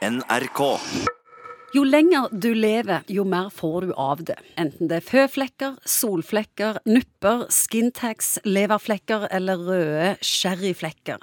[0.00, 0.60] NRK.
[1.74, 4.38] Jo lenger du lever, jo mer får du av det.
[4.58, 11.20] Enten det er føflekker, solflekker, nupper, skintags, leverflekker eller røde sherryflekker.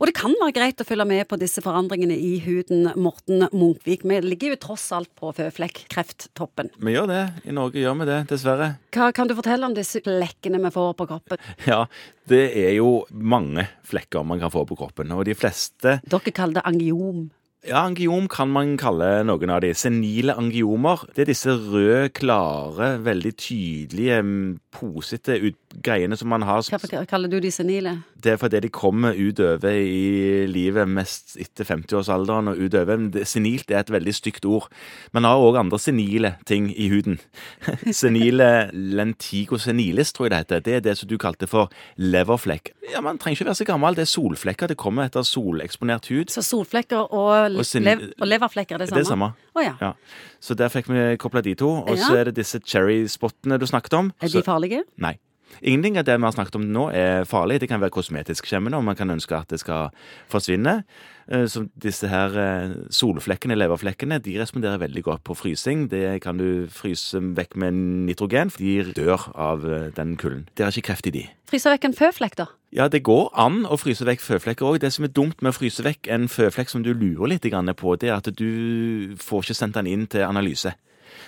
[0.00, 4.08] Og det kan være greit å følge med på disse forandringene i huden, Morten Munkvik.
[4.08, 6.72] Vi ligger jo tross alt på føflekkreft-toppen.
[6.80, 7.22] Vi gjør det.
[7.44, 8.72] I Norge gjør vi det, dessverre.
[8.96, 11.44] Hva kan du fortelle om disse flekkene vi får på kroppen?
[11.68, 11.84] Ja,
[12.32, 16.62] det er jo mange flekker man kan få på kroppen, og de fleste Dere kaller
[16.62, 17.26] det angiom.
[17.64, 19.70] Ja, angiom kan man kalle noen av de.
[19.72, 21.06] Senile angiomer.
[21.16, 25.38] Det er disse røde, klare, veldig tydelige, mm, posete
[25.84, 28.02] greiene som man har Hva kaller du de senile?
[28.20, 33.00] Det er fordi de kommer utover i livet mest etter 50-årsalderen og utover.
[33.24, 34.68] Senilt er et veldig stygt ord.
[35.12, 37.18] Man har òg andre senile ting i huden.
[37.92, 40.64] Senile lentigo senilis, tror jeg det heter.
[40.64, 42.72] Det er det som du kalte for leverflekk.
[42.92, 43.96] Ja, Man trenger ikke være så gammel.
[43.96, 44.72] Det er solflekker.
[44.72, 46.32] Det kommer etter soleksponert hud.
[46.32, 49.00] Så solflekker og, Og lev og leverflekker er det samme?
[49.00, 49.28] Det er samme.
[49.54, 49.74] Oh, ja.
[49.80, 49.92] Ja.
[50.40, 51.70] Så der fikk vi kobla de to.
[51.84, 54.12] Og så er det disse cherry-spottene du snakket om.
[54.20, 54.82] Er de farlige?
[54.98, 55.16] Nei.
[55.62, 57.60] Ingenting av det vi har snakket om nå er farlig.
[57.60, 59.92] Det kan være kosmetisk skjemmende, og man kan ønske at det skal
[60.32, 60.82] forsvinne.
[61.28, 65.88] Eh, Så disse her eh, solflekkene, leverflekkene, de responderer veldig godt på frysing.
[65.90, 67.72] Det kan du fryse vekk med
[68.08, 70.48] nitrogen, for de dør av eh, den kulden.
[70.56, 71.24] Det er ikke kreft i de.
[71.48, 72.48] Fryse vekk en føflekk, da?
[72.74, 74.80] Ja, det går an å fryse vekk føflekker òg.
[74.82, 77.96] Det som er dumt med å fryse vekk en føflekk som du lurer litt på,
[77.96, 80.74] det er at du får ikke sendt den inn til analyse.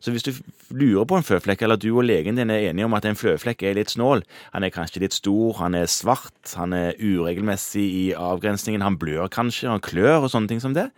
[0.00, 0.32] Så hvis du
[0.70, 3.64] lurer på en føflekk, eller du og legen din er enige om at en føflekk
[3.66, 8.06] er litt snål, han er kanskje litt stor, han er svart, han er uregelmessig i
[8.16, 10.90] avgrensningen, han blør kanskje, han klør og sånne ting som det,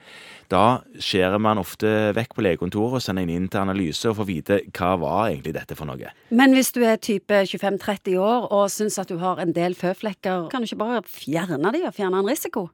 [0.52, 4.58] da skjærer man ofte vekk på legekontoret og sender inn til analyse og får vite
[4.76, 6.10] hva var egentlig dette for noe.
[6.28, 10.48] Men hvis du er type 25-30 år og syns at du har en del føflekker,
[10.52, 12.66] kan du ikke bare fjerne de og fjerne en risiko?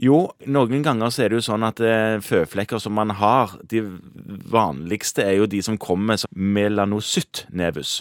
[0.00, 3.84] Jo, noen ganger så er det jo sånn at eh, føflekker som man har, de
[4.52, 8.00] vanligste er jo de som kommer som melanocytt nevus.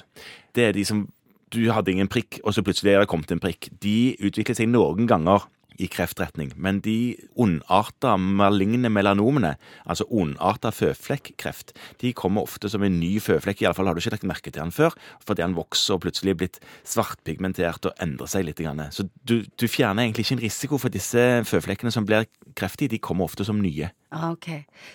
[0.56, 1.06] Det er de som
[1.54, 3.70] du hadde ingen prikk, og så plutselig er det kommet en prikk.
[3.84, 5.46] De utvikler seg noen ganger
[5.82, 13.00] i kreftretning, men de ondarta maligne melanomene, altså ondarta føflekkreft, de kommer ofte som en
[13.02, 13.66] ny føflekk.
[13.66, 14.96] Iallfall har du ikke lagt merke til den før,
[15.26, 18.64] fordi den vokser og plutselig er blitt svartpigmentert og endrer seg litt.
[18.96, 22.24] Så du, du fjerner egentlig ikke en risiko for disse føflekkene som blir
[22.56, 22.94] kreftige.
[22.96, 23.90] De kommer ofte som nye.
[24.16, 24.48] Ah, ok.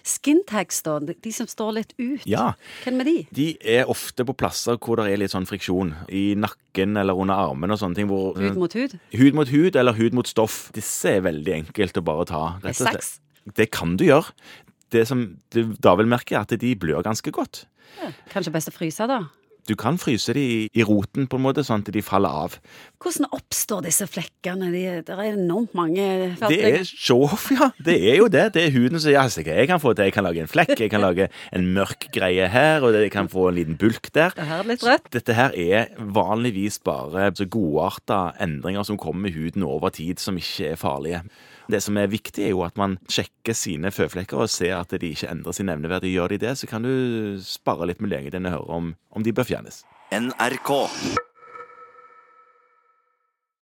[0.06, 0.98] Skintags, da?
[1.00, 2.24] De som står litt ut?
[2.28, 2.54] Ja.
[2.84, 3.16] Hvem er de?
[3.36, 5.92] De er ofte på plasser hvor det er litt sånn friksjon.
[6.08, 8.08] I nakken eller under armen og sånne ting.
[8.10, 8.96] Hvor, Hud mot hud?
[9.12, 10.70] hud mot hud eller hud mot stoff.
[10.76, 12.44] Disse er veldig enkelt å bare ta.
[12.64, 13.12] Rett og slett.
[13.56, 14.32] Det kan du gjøre.
[14.90, 17.64] Det som du da vil merke, er at de blør ganske godt.
[18.32, 19.20] Kanskje best å fryse, da?
[19.68, 22.56] Du kan fryse de i, i roten på en måte, sånn at de faller av.
[23.00, 24.70] Hvordan oppstår disse flekkene?
[24.72, 26.06] De, det er enormt mange
[26.40, 27.70] Det er show-off, ja.
[27.80, 28.46] Det er jo det.
[28.56, 30.74] Det er huden som sier altså, jeg kan få til, jeg kan lage en flekk,
[30.80, 34.34] jeg kan lage en mørk greie her, og jeg kan få en liten bulk der.
[34.36, 35.12] Det her er litt rødt.
[35.14, 40.38] Dette her er vanligvis bare så godarta endringer som kommer med huden over tid, som
[40.40, 41.24] ikke er farlige.
[41.70, 45.12] Det som er viktig, er jo at man sjekker sine føflekker og ser at de
[45.12, 46.10] ikke endrer sin nevneverdi.
[46.16, 49.26] Gjør de det, så kan du spare litt med legen din og høre om, om
[49.26, 49.84] de bør fjernes.
[50.10, 50.70] NRK.